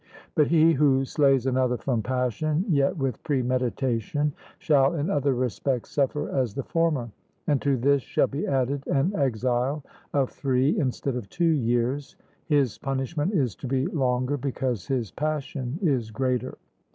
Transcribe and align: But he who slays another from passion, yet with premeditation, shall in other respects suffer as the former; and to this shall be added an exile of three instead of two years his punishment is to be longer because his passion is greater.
But 0.33 0.47
he 0.47 0.73
who 0.73 1.05
slays 1.05 1.45
another 1.45 1.77
from 1.77 2.01
passion, 2.01 2.65
yet 2.67 2.97
with 2.97 3.21
premeditation, 3.21 4.33
shall 4.57 4.95
in 4.95 5.11
other 5.11 5.35
respects 5.35 5.91
suffer 5.91 6.27
as 6.31 6.55
the 6.55 6.63
former; 6.63 7.11
and 7.45 7.61
to 7.61 7.77
this 7.77 8.01
shall 8.01 8.25
be 8.25 8.47
added 8.47 8.83
an 8.87 9.15
exile 9.15 9.83
of 10.11 10.31
three 10.31 10.79
instead 10.79 11.15
of 11.15 11.29
two 11.29 11.43
years 11.45 12.15
his 12.47 12.79
punishment 12.79 13.35
is 13.35 13.53
to 13.57 13.67
be 13.67 13.85
longer 13.89 14.37
because 14.37 14.87
his 14.87 15.11
passion 15.11 15.77
is 15.83 16.09
greater. 16.09 16.57